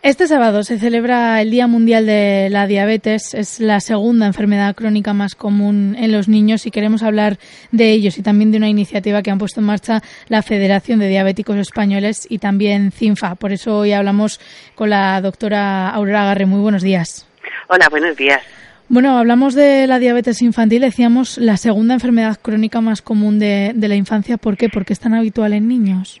Este 0.00 0.28
sábado 0.28 0.62
se 0.62 0.78
celebra 0.78 1.42
el 1.42 1.50
Día 1.50 1.66
Mundial 1.66 2.06
de 2.06 2.48
la 2.50 2.68
Diabetes. 2.68 3.34
Es 3.34 3.58
la 3.58 3.80
segunda 3.80 4.26
enfermedad 4.26 4.76
crónica 4.76 5.12
más 5.12 5.34
común 5.34 5.96
en 5.98 6.12
los 6.12 6.28
niños 6.28 6.66
y 6.66 6.70
queremos 6.70 7.02
hablar 7.02 7.38
de 7.72 7.90
ellos 7.90 8.16
y 8.16 8.22
también 8.22 8.52
de 8.52 8.58
una 8.58 8.68
iniciativa 8.68 9.22
que 9.22 9.32
han 9.32 9.38
puesto 9.38 9.58
en 9.58 9.66
marcha 9.66 10.00
la 10.28 10.42
Federación 10.42 11.00
de 11.00 11.08
Diabéticos 11.08 11.56
Españoles 11.56 12.28
y 12.30 12.38
también 12.38 12.92
CINFA. 12.92 13.34
Por 13.34 13.52
eso 13.52 13.78
hoy 13.78 13.92
hablamos 13.92 14.40
con 14.76 14.90
la 14.90 15.20
doctora 15.20 15.90
Aurora 15.90 16.26
Garre. 16.26 16.46
Muy 16.46 16.60
buenos 16.60 16.82
días. 16.82 17.26
Hola, 17.68 17.88
buenos 17.90 18.16
días. 18.16 18.40
Bueno, 18.88 19.18
hablamos 19.18 19.56
de 19.56 19.88
la 19.88 19.98
diabetes 19.98 20.42
infantil. 20.42 20.82
Decíamos 20.82 21.38
la 21.38 21.56
segunda 21.56 21.94
enfermedad 21.94 22.38
crónica 22.40 22.80
más 22.80 23.02
común 23.02 23.40
de, 23.40 23.72
de 23.74 23.88
la 23.88 23.96
infancia. 23.96 24.36
¿Por 24.36 24.56
qué? 24.56 24.68
Porque 24.68 24.92
es 24.92 25.00
tan 25.00 25.14
habitual 25.14 25.54
en 25.54 25.66
niños. 25.66 26.20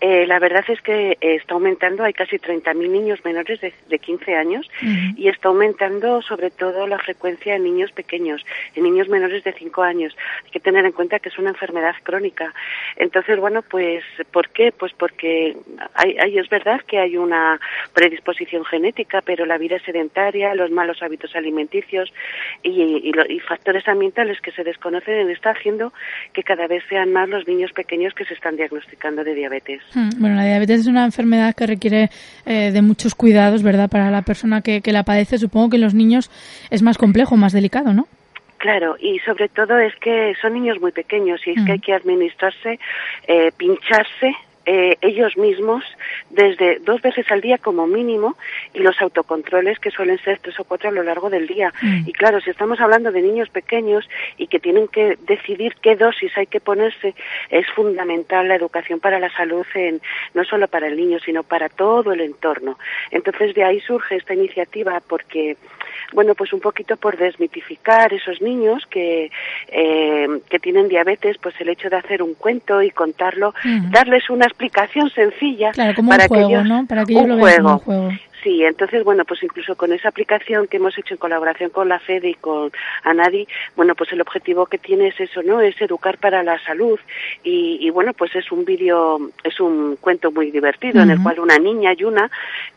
Eh, 0.00 0.26
la 0.26 0.38
verdad 0.38 0.64
es 0.68 0.80
que 0.80 1.12
eh, 1.12 1.16
está 1.20 1.54
aumentando, 1.54 2.04
hay 2.04 2.12
casi 2.12 2.36
30.000 2.36 2.88
niños 2.88 3.24
menores 3.24 3.60
de, 3.60 3.72
de 3.88 3.98
15 3.98 4.36
años 4.36 4.70
y 5.16 5.28
está 5.28 5.48
aumentando 5.48 6.22
sobre 6.22 6.50
todo 6.50 6.86
la 6.86 6.98
frecuencia 6.98 7.56
en 7.56 7.64
niños 7.64 7.90
pequeños, 7.92 8.44
en 8.76 8.84
niños 8.84 9.08
menores 9.08 9.42
de 9.42 9.52
5 9.52 9.82
años. 9.82 10.16
Hay 10.44 10.50
que 10.52 10.60
tener 10.60 10.84
en 10.84 10.92
cuenta 10.92 11.18
que 11.18 11.30
es 11.30 11.38
una 11.38 11.50
enfermedad 11.50 11.94
crónica. 12.02 12.54
Entonces, 12.96 13.40
bueno, 13.40 13.62
pues, 13.62 14.04
¿por 14.30 14.50
qué? 14.50 14.70
Pues 14.70 14.92
porque 14.92 15.56
hay, 15.94 16.16
hay, 16.18 16.38
es 16.38 16.48
verdad 16.48 16.80
que 16.82 16.98
hay 16.98 17.16
una 17.16 17.58
predisposición 17.92 18.64
genética, 18.64 19.20
pero 19.22 19.46
la 19.46 19.58
vida 19.58 19.78
sedentaria, 19.80 20.54
los 20.54 20.70
malos 20.70 21.02
hábitos 21.02 21.34
alimenticios 21.34 22.12
y, 22.62 22.70
y, 22.80 23.12
y 23.28 23.40
factores 23.40 23.88
ambientales 23.88 24.40
que 24.40 24.52
se 24.52 24.62
desconocen 24.64 25.28
está 25.30 25.50
haciendo 25.50 25.92
que 26.32 26.42
cada 26.42 26.66
vez 26.66 26.84
sean 26.88 27.12
más 27.12 27.28
los 27.28 27.48
niños 27.48 27.72
pequeños 27.72 28.14
que 28.14 28.24
se 28.24 28.34
están 28.34 28.56
diagnosticando 28.56 29.24
de 29.24 29.34
diabetes. 29.34 29.82
Hmm, 29.94 30.10
bueno, 30.18 30.36
la 30.36 30.44
diabetes 30.44 30.80
es 30.80 30.86
una 30.86 31.04
enfermedad 31.04 31.54
que 31.54 31.66
requiere 31.66 32.10
eh, 32.46 32.70
de 32.72 32.82
muchos 32.82 33.14
cuidados, 33.14 33.62
¿verdad? 33.62 33.88
Para 33.88 34.10
la 34.10 34.22
persona 34.22 34.60
que, 34.60 34.80
que 34.82 34.92
la 34.92 35.02
padece, 35.02 35.38
supongo 35.38 35.70
que 35.70 35.76
en 35.76 35.82
los 35.82 35.94
niños 35.94 36.30
es 36.70 36.82
más 36.82 36.98
complejo, 36.98 37.36
más 37.36 37.52
delicado, 37.52 37.92
¿no? 37.94 38.06
Claro, 38.58 38.96
y 39.00 39.20
sobre 39.20 39.48
todo 39.48 39.78
es 39.78 39.94
que 39.96 40.34
son 40.42 40.54
niños 40.54 40.80
muy 40.80 40.90
pequeños 40.90 41.40
y 41.46 41.50
es 41.50 41.64
que 41.64 41.72
hay 41.72 41.78
que 41.78 41.94
administrarse, 41.94 42.80
eh, 43.28 43.52
pincharse 43.56 44.34
eh, 44.70 44.98
ellos 45.00 45.34
mismos 45.38 45.82
desde 46.28 46.78
dos 46.80 47.00
veces 47.00 47.24
al 47.32 47.40
día 47.40 47.56
como 47.56 47.86
mínimo 47.86 48.36
y 48.74 48.80
los 48.80 49.00
autocontroles 49.00 49.78
que 49.78 49.90
suelen 49.90 50.18
ser 50.18 50.40
tres 50.40 50.60
o 50.60 50.64
cuatro 50.64 50.90
a 50.90 50.92
lo 50.92 51.02
largo 51.02 51.30
del 51.30 51.46
día. 51.46 51.72
Mm. 51.80 52.06
Y 52.06 52.12
claro, 52.12 52.38
si 52.42 52.50
estamos 52.50 52.78
hablando 52.78 53.10
de 53.10 53.22
niños 53.22 53.48
pequeños 53.48 54.06
y 54.36 54.46
que 54.46 54.60
tienen 54.60 54.86
que 54.86 55.16
decidir 55.26 55.76
qué 55.80 55.96
dosis 55.96 56.36
hay 56.36 56.48
que 56.48 56.60
ponerse, 56.60 57.14
es 57.48 57.66
fundamental 57.70 58.46
la 58.46 58.56
educación 58.56 59.00
para 59.00 59.18
la 59.18 59.30
salud 59.30 59.64
en, 59.72 60.02
no 60.34 60.44
solo 60.44 60.68
para 60.68 60.88
el 60.88 60.98
niño, 60.98 61.18
sino 61.18 61.44
para 61.44 61.70
todo 61.70 62.12
el 62.12 62.20
entorno. 62.20 62.78
Entonces 63.10 63.54
de 63.54 63.64
ahí 63.64 63.80
surge 63.80 64.16
esta 64.16 64.34
iniciativa 64.34 65.00
porque 65.00 65.56
bueno, 66.12 66.34
pues 66.34 66.52
un 66.52 66.60
poquito 66.60 66.96
por 66.96 67.16
desmitificar 67.16 68.12
esos 68.12 68.40
niños 68.40 68.84
que, 68.90 69.30
eh, 69.68 70.28
que 70.48 70.58
tienen 70.58 70.88
diabetes, 70.88 71.36
pues 71.38 71.54
el 71.60 71.68
hecho 71.68 71.88
de 71.90 71.96
hacer 71.96 72.22
un 72.22 72.34
cuento 72.34 72.82
y 72.82 72.90
contarlo, 72.90 73.54
darles 73.90 74.30
una 74.30 74.46
explicación 74.46 75.10
sencilla 75.10 75.72
claro, 75.72 75.94
como 75.94 76.10
para 76.10 76.24
un 76.24 76.28
juego, 76.28 76.48
que 76.48 76.54
ellos, 76.54 76.66
¿no? 76.66 76.86
Para 76.86 77.04
que 77.04 77.12
ellos 77.12 77.24
un 77.24 77.30
lo 77.30 77.38
juego. 77.38 77.56
como 77.62 77.72
un 77.74 77.78
juego. 77.80 78.10
Sí, 78.42 78.64
entonces, 78.64 79.02
bueno, 79.04 79.24
pues 79.24 79.42
incluso 79.42 79.74
con 79.74 79.92
esa 79.92 80.08
aplicación 80.08 80.68
que 80.68 80.76
hemos 80.76 80.96
hecho 80.96 81.14
en 81.14 81.18
colaboración 81.18 81.70
con 81.70 81.88
la 81.88 81.98
FED 81.98 82.22
y 82.24 82.34
con 82.34 82.70
ANADI, 83.02 83.48
bueno, 83.74 83.94
pues 83.94 84.12
el 84.12 84.20
objetivo 84.20 84.66
que 84.66 84.78
tiene 84.78 85.08
es 85.08 85.20
eso, 85.20 85.42
¿no? 85.42 85.60
Es 85.60 85.80
educar 85.80 86.18
para 86.18 86.42
la 86.42 86.58
salud 86.64 86.98
y, 87.42 87.78
y 87.80 87.90
bueno, 87.90 88.12
pues 88.12 88.34
es 88.36 88.52
un 88.52 88.64
vídeo, 88.64 89.18
es 89.42 89.58
un 89.60 89.96
cuento 89.96 90.30
muy 90.30 90.50
divertido 90.50 90.98
uh 90.98 91.00
-huh. 91.00 91.04
en 91.04 91.10
el 91.10 91.22
cual 91.22 91.40
una 91.40 91.58
niña 91.58 91.92
y 91.96 92.04
una 92.04 92.30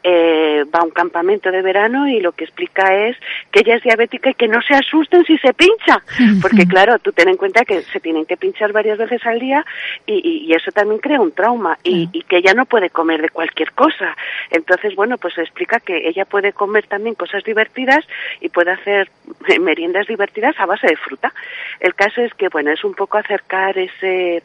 eh, 0.04 0.64
va 0.74 0.80
a 0.80 0.84
un 0.84 0.92
campamento 0.92 1.52
de 1.52 1.62
verano 1.62 2.08
y 2.08 2.20
lo 2.20 2.32
que 2.32 2.46
explica 2.46 2.96
es 3.08 3.16
que 3.52 3.60
ella 3.60 3.76
es 3.76 3.84
diabética 3.84 4.32
y 4.32 4.34
que 4.34 4.48
no 4.48 4.62
se 4.62 4.74
asusten 4.74 5.24
si 5.26 5.38
se 5.38 5.54
pincha, 5.54 6.02
porque 6.42 6.66
claro, 6.68 6.98
tú 7.00 7.12
ten 7.12 7.30
en 7.30 7.38
cuenta 7.38 7.66
que 7.66 7.82
se 7.84 8.00
tienen 8.00 8.26
que 8.26 8.38
pinchar 8.38 8.72
varias 8.74 8.98
veces 8.98 9.24
al 9.26 9.40
día 9.40 9.64
y, 10.06 10.16
y, 10.16 10.34
y 10.48 10.54
eso 10.54 10.72
también 10.72 11.00
crea 11.00 11.22
un 11.22 11.32
trauma 11.32 11.78
y, 11.84 12.10
y 12.12 12.24
que 12.24 12.38
ella 12.38 12.54
no 12.54 12.66
puede 12.66 12.90
comer 12.90 13.22
de 13.22 13.30
cualquier 13.30 13.72
cosa. 13.74 14.16
Entonces, 14.50 14.96
bueno, 14.96 15.18
pues 15.18 15.38
explica 15.52 15.80
que 15.80 16.08
ella 16.08 16.26
puede 16.26 16.54
comer 16.54 16.88
también 16.88 17.16
cosas 17.16 17.44
divertidas 17.44 18.06
y 18.40 18.50
puede 18.50 18.72
hacer 18.72 19.10
meriendas 19.60 20.08
divertidas 20.08 20.56
a 20.60 20.66
base 20.66 20.88
de 20.88 20.96
fruta. 20.96 21.34
El 21.80 21.94
caso 21.94 22.22
es 22.22 22.34
que, 22.34 22.48
bueno, 22.48 22.72
es 22.72 22.84
un 22.84 22.94
poco 22.94 23.18
acercar 23.18 23.78
ese 23.78 24.42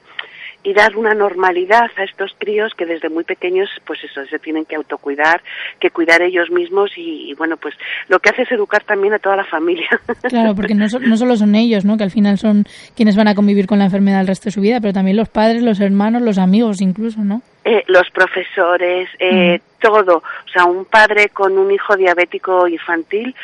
y 0.65 0.75
dar 0.75 0.97
una 0.97 1.15
normalidad 1.15 1.89
a 1.97 2.03
estos 2.03 2.33
críos 2.39 2.73
que 2.77 2.87
desde 2.87 3.09
muy 3.09 3.23
pequeños 3.23 3.69
pues 3.87 4.03
eso 4.03 4.27
se 4.27 4.41
tienen 4.41 4.65
que 4.65 4.75
autocuidar 4.75 5.41
que 5.79 5.91
cuidar 5.91 6.23
ellos 6.23 6.51
mismos 6.51 6.91
y, 6.97 7.33
bueno 7.35 7.57
pues 7.57 7.77
lo 8.09 8.19
que 8.19 8.31
hace 8.31 8.43
es 8.43 8.51
educar 8.51 8.83
también 8.83 9.13
a 9.13 9.21
toda 9.21 9.37
la 9.37 9.45
familia. 9.45 9.89
Claro 10.29 10.57
porque 10.57 10.75
no, 10.75 10.87
no 11.03 11.17
solo 11.17 11.37
son 11.37 11.55
ellos 11.55 11.85
no 11.85 11.97
que 11.97 12.03
al 12.03 12.11
final 12.11 12.37
son 12.37 12.65
quienes 12.97 13.15
van 13.15 13.29
a 13.29 13.37
convivir 13.37 13.69
con 13.69 13.79
la 13.79 13.85
enfermedad 13.85 14.23
el 14.23 14.27
resto 14.27 14.47
de 14.47 14.51
su 14.51 14.61
vida 14.61 14.81
pero 14.81 14.93
también 14.93 15.17
los 15.17 15.29
padres 15.29 15.63
los 15.63 15.79
hermanos 15.79 16.23
los 16.23 16.39
amigos 16.39 16.81
incluso 16.81 17.21
no 17.21 17.43
eh, 17.69 17.83
los 17.89 18.09
profesores, 18.11 19.09
eh, 19.19 19.59
mm. 19.59 19.81
todo. 19.81 20.19
O 20.19 20.49
sea, 20.53 20.67
un 20.67 20.85
padre 20.85 21.31
con 21.31 21.59
un 21.59 21.73
hijo 21.73 21.97
diabético 21.97 22.69
infantil 22.69 23.35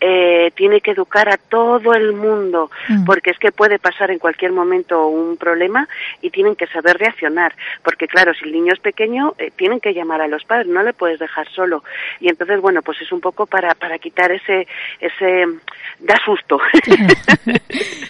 eh, 0.00 0.52
tiene 0.54 0.80
que 0.80 0.92
educar 0.92 1.28
a 1.28 1.36
todo 1.36 1.92
el 1.92 2.12
mundo, 2.12 2.70
mm. 2.88 3.04
porque 3.04 3.30
es 3.30 3.38
que 3.40 3.50
puede 3.50 3.80
pasar 3.80 4.12
en 4.12 4.20
cualquier 4.20 4.52
momento 4.52 5.08
un 5.08 5.36
problema 5.36 5.88
y 6.20 6.30
tienen 6.30 6.54
que 6.54 6.68
saber 6.68 6.96
reaccionar. 6.96 7.56
Porque 7.82 8.06
claro, 8.06 8.32
si 8.34 8.44
el 8.44 8.52
niño 8.52 8.72
es 8.72 8.78
pequeño, 8.78 9.34
eh, 9.36 9.50
tienen 9.56 9.80
que 9.80 9.94
llamar 9.94 10.20
a 10.20 10.28
los 10.28 10.44
padres, 10.44 10.68
no 10.68 10.84
le 10.84 10.92
puedes 10.92 11.18
dejar 11.18 11.48
solo. 11.50 11.82
Y 12.20 12.28
entonces, 12.28 12.60
bueno, 12.60 12.82
pues 12.82 13.02
es 13.02 13.10
un 13.10 13.20
poco 13.20 13.46
para, 13.46 13.74
para 13.74 13.98
quitar 13.98 14.30
ese, 14.30 14.68
ese, 15.00 15.44
da 15.98 16.14
susto. 16.24 16.60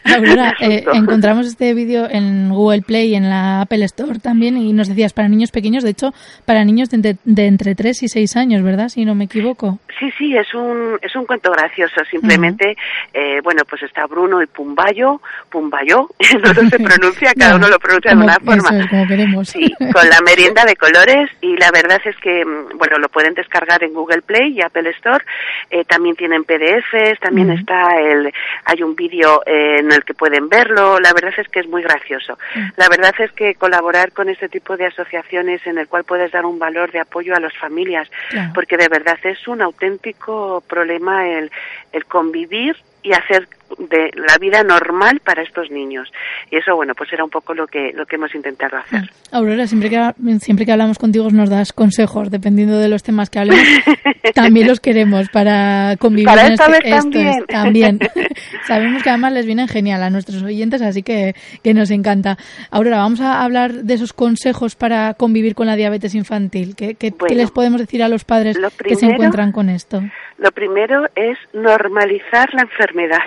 Eh, 0.61 0.85
encontramos 0.93 1.47
este 1.47 1.73
vídeo 1.75 2.07
en 2.09 2.51
Google 2.51 2.83
Play 2.83 3.11
y 3.11 3.15
en 3.15 3.31
la 3.31 3.63
Apple 3.63 3.85
Store 3.85 4.19
también 4.19 4.57
y 4.57 4.73
nos 4.73 4.89
decías 4.89 5.13
para 5.13 5.29
niños 5.29 5.51
pequeños, 5.51 5.62
de 5.63 5.91
hecho, 5.91 6.13
para 6.45 6.65
niños 6.65 6.91
de 6.91 6.97
entre, 6.97 7.17
de 7.25 7.47
entre 7.47 7.75
3 7.75 8.03
y 8.03 8.09
6 8.09 8.37
años, 8.37 8.63
¿verdad? 8.63 8.89
Si 8.89 9.05
no 9.05 9.15
me 9.15 9.25
equivoco. 9.25 9.79
Sí, 9.99 10.11
sí, 10.19 10.37
es 10.37 10.53
un, 10.55 10.99
es 11.01 11.15
un 11.15 11.25
cuento 11.27 11.51
gracioso. 11.53 12.05
Simplemente, 12.11 12.69
uh 12.69 12.71
-huh. 12.71 13.39
eh, 13.39 13.41
bueno, 13.43 13.63
pues 13.69 13.83
está 13.83 14.07
Bruno 14.07 14.43
y 14.43 14.47
Pumbayo, 14.47 15.21
Pumbayo, 15.51 16.09
no 16.43 16.55
se 16.55 16.79
pronuncia, 16.79 17.33
cada 17.39 17.57
uno 17.57 17.69
lo 17.69 17.79
pronuncia 17.79 18.11
como, 18.11 18.23
de 18.23 18.27
una 18.27 18.41
forma. 18.41 18.79
Es, 18.81 18.91
como 18.91 19.07
queremos. 19.07 19.49
Sí, 19.49 19.73
con 19.79 20.09
la 20.09 20.21
merienda 20.23 20.65
de 20.65 20.77
colores 20.77 21.31
y 21.41 21.57
la 21.57 21.71
verdad 21.71 22.01
es 22.05 22.17
que, 22.17 22.43
bueno, 22.75 22.99
lo 22.99 23.09
pueden 23.09 23.35
descargar 23.35 23.85
en 23.85 23.93
Google 23.95 24.23
Play 24.23 24.55
y 24.59 24.63
Apple 24.63 24.91
Store. 24.91 25.25
Eh, 25.71 25.85
también 25.85 26.17
tienen 26.17 26.45
PDFs, 26.45 27.21
también 27.21 27.51
uh 27.51 27.55
-huh. 27.55 27.61
está 27.61 28.01
el, 28.01 28.33
hay 28.65 28.83
un 28.83 28.95
vídeo 28.97 29.43
eh, 29.47 29.79
en 29.79 29.93
el 29.93 30.03
que 30.05 30.15
pueden 30.15 30.49
verlo. 30.49 30.99
La 30.99 31.13
verdad 31.13 31.33
es 31.37 31.49
que 31.49 31.61
es 31.61 31.69
muy 31.69 31.83
gracioso. 31.83 32.39
Uh 32.55 32.59
-huh. 32.59 32.73
La 32.77 32.89
verdad 32.89 33.15
es 33.19 33.31
que 33.33 33.55
colaborar 33.55 34.13
con 34.13 34.29
este 34.29 34.49
tipo 34.49 34.77
de 34.77 34.87
asociaciones 34.87 35.52
en 35.67 35.79
el 35.79 35.89
cual 35.89 36.05
puedes 36.05 36.33
dar 36.33 36.45
un 36.45 36.59
valor 36.59 36.93
de 36.93 37.01
apoyo 37.01 37.35
a 37.35 37.41
las 37.41 37.57
familias, 37.57 38.11
claro. 38.31 38.53
porque 38.55 38.77
de 38.77 38.89
verdad 38.89 39.19
es 39.25 39.47
un 39.49 39.63
auténtico 39.63 40.63
problema 40.67 41.29
el, 41.29 41.51
el 41.93 42.05
convivir 42.07 42.77
y 43.03 43.13
hacer 43.13 43.49
de 43.79 44.11
la 44.15 44.39
vida 44.39 44.63
normal 44.63 45.21
para 45.25 45.43
estos 45.43 45.71
niños. 45.71 46.11
Y 46.51 46.57
eso, 46.57 46.75
bueno, 46.75 46.95
pues 46.95 47.13
era 47.13 47.25
un 47.25 47.31
poco 47.31 47.55
lo 47.55 47.67
que, 47.67 47.93
lo 47.95 48.07
que 48.07 48.17
hemos 48.17 48.35
intentado 48.35 48.77
hacer. 48.77 49.11
Aurora, 49.31 49.67
siempre 49.67 49.91
que, 49.91 49.99
siempre 50.41 50.67
que 50.67 50.73
hablamos 50.73 50.99
contigo 50.99 51.29
nos 51.31 51.51
das 51.51 51.73
consejos, 51.73 52.31
dependiendo 52.31 52.79
de 52.79 52.89
los 52.89 53.03
temas 53.03 53.31
que 53.31 53.39
hablemos. 53.39 53.63
también 54.35 54.67
los 54.67 54.81
queremos 54.81 55.29
para 55.31 55.97
convivir 55.99 56.27
para 56.27 56.47
esta 56.47 56.67
este, 56.67 57.25
vez 57.25 57.47
también. 57.49 57.99
Sabemos 58.67 59.03
que 59.03 59.11
además 59.11 59.33
les 59.33 59.47
vienen 59.47 59.69
genial 59.69 60.03
a 60.03 60.11
nuestros 60.11 60.43
oyentes, 60.43 60.83
así 60.83 61.03
que, 61.03 61.35
que 61.63 61.75
nos 61.75 61.91
encanta. 61.91 62.37
Aurora, 62.71 62.99
vamos 62.99 63.21
a 63.21 63.43
hablar 63.43 63.73
de 63.73 63.95
esos 63.95 64.13
consejos 64.13 64.77
para 64.77 65.15
convivir 65.15 65.55
con 65.55 65.67
la 65.67 65.77
diabetes 65.77 66.15
infantil. 66.15 66.75
¿Qué, 66.77 66.95
qué, 66.95 67.11
bueno, 67.11 67.27
¿qué 67.27 67.35
les 67.35 67.51
podemos 67.51 67.81
decir 67.81 68.03
a 68.03 68.09
los 68.09 68.25
padres 68.25 68.57
primero, 68.57 68.73
que 68.85 68.97
se 68.97 69.07
encuentran 69.07 69.53
con 69.53 69.69
esto? 69.69 70.03
Lo 70.39 70.51
primero 70.53 71.07
es 71.15 71.39
normalizar 71.53 72.53
la 72.55 72.63
enfermedad 72.63 73.23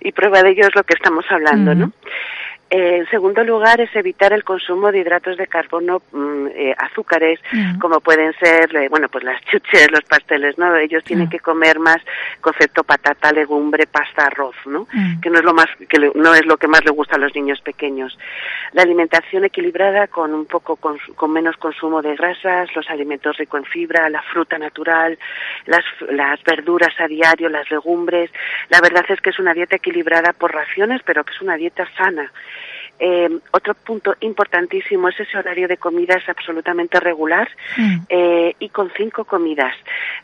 y 0.00 0.12
prueba 0.12 0.42
de 0.42 0.50
ello 0.50 0.66
es 0.68 0.74
lo 0.74 0.84
que 0.84 0.94
estamos 0.94 1.24
hablando. 1.30 1.74
¿no? 1.74 1.92
Eh, 2.74 2.96
en 2.96 3.10
segundo 3.10 3.44
lugar, 3.44 3.82
es 3.82 3.94
evitar 3.94 4.32
el 4.32 4.44
consumo 4.44 4.90
de 4.90 5.00
hidratos 5.00 5.36
de 5.36 5.46
carbono, 5.46 6.00
mm, 6.10 6.46
eh, 6.54 6.74
azúcares, 6.78 7.38
mm. 7.52 7.78
como 7.78 8.00
pueden 8.00 8.32
ser, 8.40 8.74
eh, 8.74 8.88
bueno, 8.88 9.10
pues 9.10 9.24
las 9.24 9.44
chuches, 9.44 9.90
los 9.90 10.00
pasteles, 10.04 10.56
¿no? 10.56 10.74
Ellos 10.76 11.04
tienen 11.04 11.28
que 11.28 11.38
comer 11.38 11.78
más 11.78 11.98
concepto 12.40 12.82
patata, 12.82 13.30
legumbre, 13.30 13.86
pasta, 13.86 14.24
arroz, 14.24 14.56
¿no? 14.64 14.86
Que 15.20 15.28
no 15.28 15.38
es 15.38 15.44
lo 15.44 15.52
más, 15.52 15.66
que 15.86 15.98
no 16.14 16.34
es 16.34 16.46
lo 16.46 16.56
que 16.56 16.66
más 16.66 16.82
le 16.82 16.92
gusta 16.92 17.16
a 17.16 17.18
los 17.18 17.34
niños 17.34 17.60
pequeños. 17.60 18.18
La 18.72 18.84
alimentación 18.84 19.44
equilibrada 19.44 20.06
con 20.06 20.32
un 20.32 20.46
poco 20.46 20.76
con, 20.76 20.96
menos 21.30 21.58
consumo 21.58 22.00
de 22.00 22.16
grasas, 22.16 22.74
los 22.74 22.88
alimentos 22.88 23.36
ricos 23.36 23.60
en 23.60 23.66
fibra, 23.66 24.08
la 24.08 24.22
fruta 24.22 24.56
natural, 24.56 25.18
las, 25.66 25.84
las 26.08 26.42
verduras 26.42 26.98
a 26.98 27.06
diario, 27.06 27.50
las 27.50 27.70
legumbres. 27.70 28.30
La 28.70 28.80
verdad 28.80 29.04
es 29.10 29.20
que 29.20 29.28
es 29.28 29.38
una 29.38 29.52
dieta 29.52 29.76
equilibrada 29.76 30.32
por 30.32 30.54
raciones, 30.54 31.02
pero 31.04 31.22
que 31.22 31.34
es 31.34 31.42
una 31.42 31.56
dieta 31.56 31.86
sana. 31.98 32.32
Eh, 32.98 33.28
otro 33.50 33.74
punto 33.74 34.14
importantísimo 34.20 35.08
es 35.08 35.18
ese 35.18 35.36
horario 35.36 35.66
de 35.66 35.76
comidas 35.76 36.22
absolutamente 36.28 37.00
regular 37.00 37.48
mm. 37.76 37.96
eh, 38.08 38.54
y 38.58 38.68
con 38.68 38.92
cinco 38.96 39.24
comidas. 39.24 39.74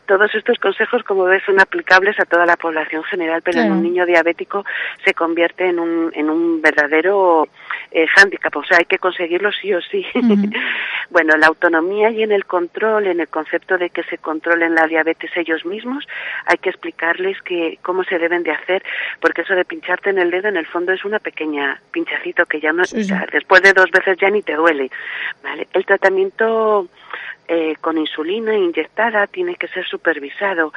Todos 0.05 0.33
estos 0.33 0.57
consejos, 0.59 1.03
como 1.03 1.25
ves, 1.25 1.43
son 1.45 1.59
aplicables 1.59 2.19
a 2.19 2.25
toda 2.25 2.45
la 2.45 2.55
población 2.55 3.03
general, 3.03 3.41
pero 3.43 3.59
en 3.61 3.71
un 3.71 3.83
niño 3.83 4.05
diabético 4.05 4.65
se 5.03 5.13
convierte 5.13 5.67
en 5.67 5.79
un, 5.79 6.11
en 6.13 6.29
un 6.29 6.61
verdadero 6.61 7.49
eh, 7.91 8.05
hándicap, 8.07 8.55
o 8.55 8.63
sea, 8.63 8.77
hay 8.77 8.85
que 8.85 8.99
conseguirlo 8.99 9.51
sí 9.51 9.73
o 9.73 9.81
sí. 9.81 10.05
bueno, 11.09 11.35
la 11.37 11.47
autonomía 11.47 12.11
y 12.11 12.23
en 12.23 12.31
el 12.31 12.45
control, 12.45 13.07
en 13.07 13.19
el 13.19 13.27
concepto 13.27 13.77
de 13.77 13.89
que 13.89 14.03
se 14.03 14.17
controlen 14.17 14.75
la 14.75 14.87
diabetes 14.87 15.31
ellos 15.35 15.65
mismos, 15.65 16.07
hay 16.45 16.57
que 16.57 16.69
explicarles 16.69 17.41
que 17.41 17.79
cómo 17.81 18.03
se 18.03 18.19
deben 18.19 18.43
de 18.43 18.51
hacer, 18.51 18.83
porque 19.19 19.41
eso 19.41 19.55
de 19.55 19.65
pincharte 19.65 20.09
en 20.11 20.19
el 20.19 20.31
dedo 20.31 20.49
en 20.49 20.57
el 20.57 20.67
fondo 20.67 20.93
es 20.93 21.03
una 21.03 21.19
pequeña 21.19 21.81
pinchacito 21.91 22.45
que 22.45 22.59
ya 22.59 22.71
no, 22.71 22.83
después 23.31 23.61
de 23.61 23.73
dos 23.73 23.89
veces 23.91 24.17
ya 24.19 24.29
ni 24.29 24.41
te 24.41 24.53
duele, 24.53 24.91
¿vale? 25.43 25.67
El 25.73 25.85
tratamiento 25.85 26.87
eh, 27.51 27.75
con 27.81 27.97
insulina 27.97 28.55
inyectada 28.55 29.25
tiene 29.25 29.55
que 29.55 29.67
ser 29.67 29.83
supervisado 29.83 30.71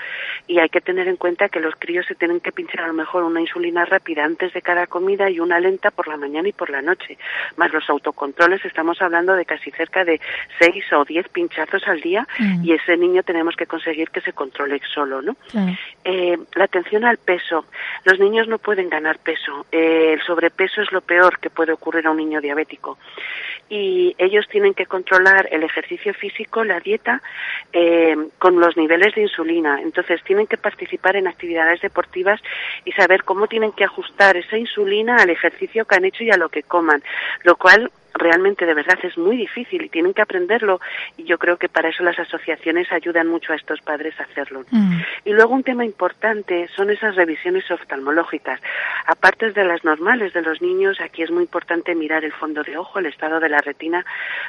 y 0.46 0.58
hay 0.58 0.70
que 0.70 0.80
tener 0.80 1.06
en 1.06 1.16
cuenta 1.16 1.50
que 1.50 1.60
los 1.60 1.74
críos 1.76 2.06
se 2.06 2.14
tienen 2.14 2.40
que 2.40 2.50
pinchar 2.50 2.84
a 2.84 2.86
lo 2.86 2.94
mejor 2.94 3.24
una 3.24 3.42
insulina 3.42 3.84
rápida 3.84 4.24
antes 4.24 4.54
de 4.54 4.62
cada 4.62 4.86
comida 4.86 5.28
y 5.28 5.38
una 5.38 5.60
lenta 5.60 5.90
por 5.90 6.08
la 6.08 6.16
mañana 6.16 6.48
y 6.48 6.52
por 6.52 6.70
la 6.70 6.80
noche. 6.80 7.18
Más 7.56 7.70
los 7.74 7.90
autocontroles, 7.90 8.64
estamos 8.64 9.02
hablando 9.02 9.34
de 9.34 9.44
casi 9.44 9.70
cerca 9.70 10.02
de 10.02 10.18
seis 10.58 10.90
o 10.94 11.04
diez 11.04 11.28
pinchazos 11.28 11.86
al 11.86 12.00
día 12.00 12.26
mm. 12.38 12.64
y 12.64 12.72
ese 12.72 12.96
niño 12.96 13.22
tenemos 13.22 13.54
que 13.54 13.66
conseguir 13.66 14.08
que 14.08 14.22
se 14.22 14.32
controle 14.32 14.80
solo, 14.94 15.20
¿no? 15.20 15.36
Eh, 16.04 16.38
la 16.54 16.64
atención 16.64 17.04
al 17.04 17.18
peso. 17.18 17.66
Los 18.04 18.18
niños 18.18 18.48
no 18.48 18.56
pueden 18.56 18.88
ganar 18.88 19.18
peso. 19.18 19.66
Eh, 19.70 20.14
el 20.14 20.22
sobrepeso 20.22 20.80
es 20.80 20.90
lo 20.90 21.02
peor 21.02 21.38
que 21.38 21.50
puede 21.50 21.72
ocurrir 21.72 22.06
a 22.06 22.12
un 22.12 22.16
niño 22.16 22.40
diabético 22.40 22.96
y 23.72 24.14
ellos 24.18 24.46
tienen 24.50 24.74
que 24.74 24.84
controlar 24.84 25.48
el 25.50 25.62
ejercicio 25.62 26.12
físico, 26.12 26.62
la 26.62 26.78
dieta, 26.78 27.22
eh, 27.72 28.14
con 28.38 28.60
los 28.60 28.76
niveles 28.76 29.14
de 29.14 29.22
insulina. 29.22 29.80
Entonces 29.80 30.22
tienen 30.24 30.46
que 30.46 30.58
participar 30.58 31.16
en 31.16 31.26
actividades 31.26 31.80
deportivas 31.80 32.38
y 32.84 32.92
saber 32.92 33.24
cómo 33.24 33.46
tienen 33.46 33.72
que 33.72 33.84
ajustar 33.84 34.36
esa 34.36 34.58
insulina 34.58 35.16
al 35.16 35.30
ejercicio 35.30 35.86
que 35.86 35.94
han 35.94 36.04
hecho 36.04 36.22
y 36.22 36.30
a 36.30 36.36
lo 36.36 36.50
que 36.50 36.64
coman, 36.64 37.02
lo 37.44 37.56
cual 37.56 37.90
realmente 38.14 38.66
de 38.66 38.74
verdad 38.74 38.98
es 39.02 39.16
muy 39.16 39.36
difícil 39.36 39.82
y 39.82 39.88
tienen 39.88 40.14
que 40.14 40.22
aprenderlo 40.22 40.80
y 41.16 41.24
yo 41.24 41.38
creo 41.38 41.56
que 41.56 41.68
para 41.68 41.88
eso 41.88 42.02
las 42.02 42.18
asociaciones 42.18 42.90
ayudan 42.92 43.28
mucho 43.28 43.52
a 43.52 43.56
estos 43.56 43.80
padres 43.80 44.18
a 44.20 44.24
hacerlo. 44.24 44.64
Mm. 44.70 45.00
Y 45.24 45.32
luego 45.32 45.54
un 45.54 45.62
tema 45.62 45.84
importante 45.84 46.68
son 46.76 46.90
esas 46.90 47.16
revisiones 47.16 47.70
oftalmológicas. 47.70 48.60
Aparte 49.06 49.52
de 49.52 49.64
las 49.64 49.84
normales 49.84 50.32
de 50.32 50.42
los 50.42 50.60
niños, 50.60 51.00
aquí 51.00 51.22
es 51.22 51.30
muy 51.30 51.42
importante 51.42 51.94
mirar 51.94 52.24
el 52.24 52.32
fondo 52.32 52.62
de 52.62 52.76
ojo, 52.76 52.98
el 52.98 53.06
estado 53.06 53.40
de 53.40 53.48
la 53.48 53.60
retina, 53.60 54.04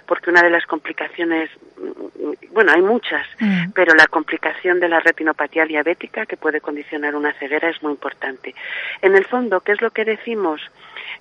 porque 0.05 0.29
una 0.29 0.41
de 0.41 0.49
las 0.49 0.65
complicaciones, 0.65 1.49
mm, 1.77 2.53
bueno, 2.53 2.71
hay 2.73 2.81
muchas, 2.81 3.27
mm. 3.39 3.71
pero 3.73 3.93
la 3.95 4.07
complicación 4.07 4.79
de 4.79 4.89
la 4.89 4.99
retinopatía 4.99 5.65
diabética 5.65 6.25
que 6.25 6.37
puede 6.37 6.61
condicionar 6.61 7.15
una 7.15 7.33
ceguera 7.33 7.69
es 7.69 7.81
muy 7.81 7.93
importante. 7.93 8.53
En 9.01 9.15
el 9.15 9.25
fondo, 9.25 9.61
¿qué 9.61 9.73
es 9.73 9.81
lo 9.81 9.91
que 9.91 10.05
decimos? 10.05 10.61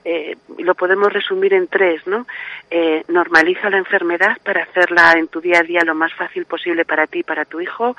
Eh, 0.04 0.36
lo 0.58 0.74
podemos 0.74 1.12
resumir 1.12 1.54
en 1.54 1.68
tres, 1.68 2.06
¿no? 2.06 2.26
Eh, 2.70 3.04
normaliza 3.08 3.70
la 3.70 3.78
enfermedad 3.78 4.36
para 4.44 4.64
hacerla 4.64 5.12
en 5.12 5.28
tu 5.28 5.40
día 5.40 5.60
a 5.60 5.62
día 5.62 5.84
lo 5.84 5.94
más 5.94 6.12
fácil 6.14 6.44
posible 6.44 6.84
para 6.84 7.06
ti 7.06 7.20
y 7.20 7.22
para 7.22 7.44
tu 7.44 7.60
hijo. 7.60 7.96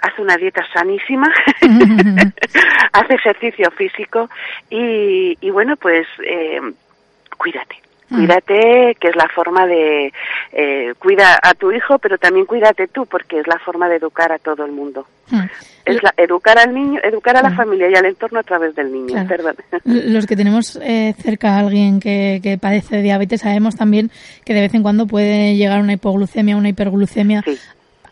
Haz 0.00 0.18
una 0.18 0.36
dieta 0.36 0.66
sanísima, 0.72 1.32
haz 2.92 3.10
ejercicio 3.10 3.70
físico 3.70 4.28
y, 4.70 5.38
y 5.40 5.50
bueno, 5.50 5.76
pues 5.76 6.06
eh, 6.24 6.60
cuídate. 7.36 7.85
Cuídate, 8.08 8.96
que 9.00 9.08
es 9.08 9.16
la 9.16 9.28
forma 9.34 9.66
de 9.66 10.12
eh, 10.52 10.94
cuida 10.98 11.38
a 11.42 11.54
tu 11.54 11.72
hijo, 11.72 11.98
pero 11.98 12.18
también 12.18 12.46
cuídate 12.46 12.86
tú, 12.86 13.04
porque 13.06 13.40
es 13.40 13.46
la 13.46 13.58
forma 13.58 13.88
de 13.88 13.96
educar 13.96 14.30
a 14.30 14.38
todo 14.38 14.64
el 14.64 14.72
mundo. 14.72 15.06
Mm. 15.30 15.40
Es 15.84 16.02
la, 16.02 16.14
educar 16.16 16.58
al 16.58 16.72
niño, 16.72 17.00
educar 17.02 17.36
a 17.36 17.42
la 17.42 17.50
mm. 17.50 17.56
familia 17.56 17.90
y 17.90 17.94
al 17.94 18.06
entorno 18.06 18.38
a 18.38 18.44
través 18.44 18.74
del 18.76 18.92
niño. 18.92 19.26
Perdón. 19.26 19.56
Los 19.84 20.26
que 20.26 20.36
tenemos 20.36 20.78
eh, 20.82 21.14
cerca 21.18 21.56
a 21.56 21.58
alguien 21.60 21.98
que, 21.98 22.40
que 22.42 22.58
padece 22.58 23.02
diabetes 23.02 23.40
sabemos 23.40 23.74
también 23.74 24.10
que 24.44 24.54
de 24.54 24.60
vez 24.60 24.74
en 24.74 24.82
cuando 24.82 25.06
puede 25.06 25.56
llegar 25.56 25.80
una 25.80 25.94
hipoglucemia, 25.94 26.56
una 26.56 26.68
hiperglucemia 26.68 27.42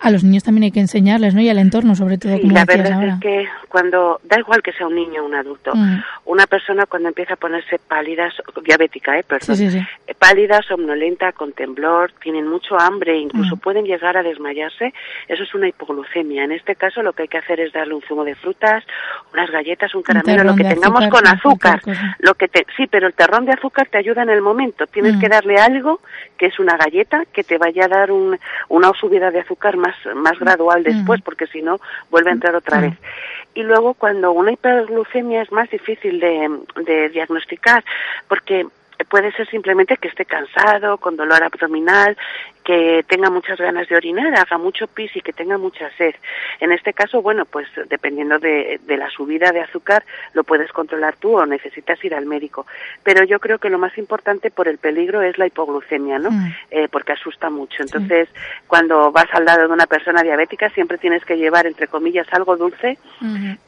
a 0.01 0.11
los 0.11 0.25
niños 0.25 0.45
también 0.45 0.65
hay 0.65 0.71
que 0.71 0.81
enseñarles, 0.81 1.35
¿no? 1.35 1.41
Y 1.41 1.49
al 1.49 1.59
entorno, 1.59 1.95
sobre 1.95 2.19
todo, 2.19 2.39
como 2.41 2.53
la 2.53 2.65
verdad 2.65 3.05
es 3.05 3.21
que 3.21 3.49
cuando, 3.69 4.21
da 4.25 4.39
igual 4.39 4.63
que 4.63 4.73
sea 4.73 4.87
un 4.87 4.95
niño 4.95 5.23
o 5.23 5.27
un 5.27 5.35
adulto, 5.35 5.75
mm. 5.75 6.03
una 6.27 6.47
persona 6.47 6.87
cuando 6.87 7.09
empieza 7.09 7.35
a 7.35 7.37
ponerse 7.37 7.79
pálida, 7.79 8.31
diabética, 8.65 9.19
¿eh? 9.19 9.25
Perdón, 9.27 9.57
eh, 9.61 10.15
pálida, 10.19 10.61
somnolenta, 10.63 11.33
con 11.33 11.53
temblor, 11.53 12.13
tienen 12.23 12.47
mucho 12.47 12.79
hambre, 12.79 13.19
incluso 13.19 13.57
mm. 13.57 13.59
pueden 13.59 13.85
llegar 13.85 14.17
a 14.17 14.23
desmayarse, 14.23 14.95
eso 15.29 15.43
es 15.43 15.55
una 15.55 15.69
hipoglucemia. 15.69 16.45
En 16.45 16.53
este 16.53 16.77
caso 16.77 17.03
lo 17.03 17.13
que 17.13 17.23
hay 17.23 17.29
que 17.29 17.39
hacer 17.39 17.61
es 17.61 17.73
darle 17.73 17.95
un 17.95 18.03
zumo 18.03 18.25
de 18.25 18.35
frutas, 18.35 18.85
unas 19.33 19.51
galletas, 19.51 19.95
un 19.95 20.03
caramelo, 20.03 20.45
lo 20.45 20.55
que 20.55 20.65
tengamos 20.65 21.09
con 21.09 21.27
azúcar. 21.27 21.81
Lo 22.19 22.35
que 22.35 22.49
te, 22.49 22.67
sí, 22.77 22.87
pero 22.87 23.07
el 23.07 23.15
terrón 23.15 23.45
de 23.45 23.53
azúcar 23.53 23.89
te 23.89 23.99
ayuda 23.99 24.23
en 24.23 24.31
el 24.31 24.41
momento. 24.41 24.87
Tienes 24.87 25.17
mm. 25.17 25.21
que 25.21 25.29
darle 25.29 25.57
algo 25.57 26.01
que 26.39 26.47
es 26.47 26.59
una 26.59 26.77
galleta 26.77 27.25
que 27.33 27.45
te 27.45 27.59
vaya 27.59 27.87
a 27.87 27.89
dar 27.89 28.11
un, 28.11 28.39
una 28.69 28.93
subida 28.93 29.31
de 29.31 29.41
azúcar 29.41 29.77
más 29.77 29.94
más, 30.15 30.39
gradual 30.39 30.83
después, 30.83 31.23
porque 31.23 31.47
si 31.47 31.63
no 31.63 31.81
vuelve 32.11 32.31
a 32.31 32.35
entrar 32.35 32.55
otra 32.55 32.81
vez. 32.81 32.95
Y 33.55 33.63
luego 33.63 33.95
cuando 33.95 34.33
una 34.33 34.53
hiperglucemia 34.53 35.43
es 35.43 35.53
más 35.53 35.71
difícil 35.71 36.21
de, 36.21 36.51
de 36.85 37.09
diagnosticar, 37.11 37.85
porque 38.29 38.67
puede 39.09 39.33
ser 39.33 39.49
simplemente 39.49 39.97
que 39.97 40.09
esté 40.09 40.25
cansado, 40.25 40.99
con 40.99 41.17
dolor 41.17 41.43
abdominal, 41.43 42.17
que 42.65 43.05
tenga 43.07 43.31
muchas 43.31 43.59
ganas 43.59 43.87
de 43.89 43.97
orinar, 43.97 44.35
haga 44.35 44.57
mucho 44.59 44.87
pis 44.87 45.15
y 45.15 45.21
que 45.21 45.33
tenga 45.33 45.59
mucha 45.59 45.91
sed. 45.97 46.15
En 46.61 46.73
este 46.73 46.95
caso, 46.95 47.21
bueno, 47.21 47.45
pues 47.45 47.69
dependiendo 47.91 48.39
de, 48.39 48.81
la 48.87 49.11
subida 49.11 49.53
de 49.53 49.61
azúcar, 49.61 50.05
lo 50.33 50.45
puedes 50.45 50.73
controlar 50.73 51.17
tú 51.17 51.37
o 51.37 51.45
necesitas 51.47 52.03
ir 52.05 52.15
al 52.15 52.27
médico. 52.27 52.67
Pero 53.03 53.25
yo 53.25 53.39
creo 53.39 53.59
que 53.59 53.69
lo 53.69 53.79
más 53.79 53.97
importante 53.99 54.51
por 54.51 54.67
el 54.67 54.79
peligro 54.79 55.21
es 55.21 55.37
la 55.37 55.47
hipoglucemia, 55.47 56.19
¿no? 56.19 56.31
Mm. 56.31 56.55
Eh, 56.71 56.89
porque 56.91 57.13
asusta 57.13 57.51
mucho. 57.51 57.83
Entonces, 57.83 58.29
cuando 58.67 59.13
vas 59.13 59.29
al 59.33 59.45
lado 59.45 59.69
de 59.69 59.75
una 59.75 59.87
persona 59.87 60.23
diabética, 60.23 60.71
siempre 60.71 60.97
tienes 60.97 61.25
que 61.25 61.37
llevar, 61.37 61.67
entre 61.67 61.89
comillas, 61.89 62.27
algo 62.33 62.57
dulce 62.57 62.97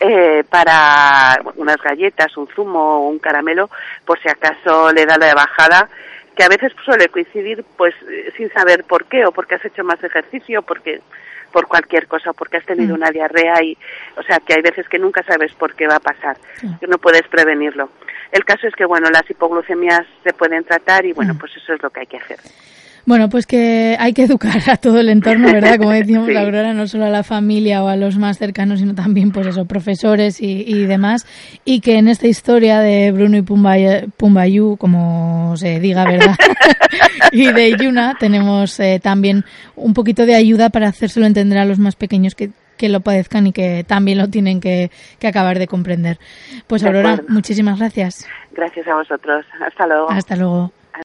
eh, 0.01 0.45
para 0.49 1.39
unas 1.57 1.77
galletas, 1.77 2.37
un 2.37 2.49
zumo 2.49 2.99
o 2.99 3.09
un 3.09 3.19
caramelo, 3.19 3.69
por 4.07 4.19
si 4.21 4.29
acaso 4.29 4.93
le 4.93 5.05
da 5.05 5.19
la 5.19 5.35
bajada 5.35 5.89
que 6.37 6.45
a 6.45 6.49
veces 6.49 6.73
suele 6.85 7.09
coincidir 7.09 7.65
pues 7.77 7.95
eh, 8.11 8.33
sin 8.37 8.51
saber 8.53 8.85
por 8.85 9.07
qué 9.07 9.25
o 9.25 9.33
porque 9.33 9.55
has 9.55 9.65
hecho 9.65 9.83
más 9.83 10.03
ejercicio 10.05 10.63
porque 10.63 11.01
por 11.51 11.67
cualquier 11.67 12.07
cosa 12.07 12.33
porque 12.33 12.59
has 12.59 12.67
tenido 12.67 12.95
mm. 12.95 12.99
una 12.99 13.11
diarrea 13.11 13.63
y 13.63 13.77
o 14.17 14.23
sea 14.23 14.39
que 14.41 14.55
hay 14.55 14.63
veces 14.63 14.89
que 14.89 14.99
nunca 14.99 15.23
sabes 15.23 15.53
por 15.55 15.75
qué 15.75 15.87
va 15.87 15.97
a 15.97 16.01
pasar 16.01 16.37
que 16.79 16.87
no 16.87 16.99
puedes 16.99 17.27
prevenirlo 17.29 17.89
el 18.33 18.45
caso 18.45 18.67
es 18.67 18.75
que 18.75 18.85
bueno 18.85 19.09
las 19.11 19.29
hipoglucemias 19.29 20.07
se 20.23 20.35
pueden 20.35 20.65
tratar 20.65 21.07
y 21.07 21.13
bueno 21.13 21.35
mm. 21.35 21.39
pues 21.39 21.57
eso 21.57 21.73
es 21.73 21.83
lo 21.83 21.91
que 21.91 22.01
hay 22.01 22.07
que 22.07 22.19
hacer 22.19 22.39
bueno, 23.07 23.29
pues 23.29 23.47
que 23.47 23.97
hay 23.99 24.13
que 24.13 24.25
educar 24.25 24.61
a 24.69 24.77
todo 24.77 24.99
el 24.99 25.09
entorno, 25.09 25.53
¿verdad? 25.53 25.79
Como 25.79 25.93
decíamos, 25.93 26.29
la 26.33 26.43
Aurora, 26.43 26.75
no 26.75 26.87
solo 26.89 27.07
a 27.07 27.11
la 27.11 27.23
familia 27.23 27.83
o 27.85 27.89
a 27.89 27.97
los 27.97 28.19
más 28.19 28.39
cercanos, 28.39 28.81
sino 28.81 28.95
también, 28.95 29.31
pues 29.31 29.47
eso, 29.47 29.65
profesores 29.65 30.41
y, 30.41 30.85
demás. 30.87 31.27
Y 31.65 31.81
que 31.81 31.99
en 31.99 32.09
esta 32.09 32.27
historia 32.27 32.81
de 32.81 33.13
Bruno 33.13 33.37
y 33.37 33.43
Pumbayú, 33.43 34.77
como 34.77 35.57
se 35.57 35.79
diga, 35.79 36.05
¿verdad? 36.05 36.35
y 37.33 37.53
de 37.53 37.77
Yuna, 37.77 38.17
tenemos 38.19 38.79
eh, 38.81 39.01
también 39.03 39.45
un 39.77 39.95
poquito 39.95 40.27
de 40.27 40.35
ayuda 40.35 40.71
para 40.71 40.89
hacérselo 40.89 41.27
entender 41.27 41.59
a 41.59 41.65
los 41.65 41.79
más 41.79 41.97
pequeños 41.97 42.35
que 42.35 42.51
que 42.77 42.91
lo 42.91 43.01
padezcan 43.01 43.47
y 43.47 43.53
que 43.53 43.85
también 43.85 44.19
lo 44.19 44.29
tienen 44.29 44.61
que, 44.61 44.91
que 45.19 45.27
acabar 45.27 45.59
de 45.59 45.67
comprender. 45.67 46.19
Pues 46.67 46.85
Aurora, 46.85 47.21
muchísimas 47.27 47.79
gracias. 47.79 48.29
Gracias 48.53 48.87
a 48.87 48.95
vosotros. 48.95 49.47
Hasta 49.67 49.87
luego. 49.87 50.11
Hasta 50.11 50.37
luego. 50.37 50.73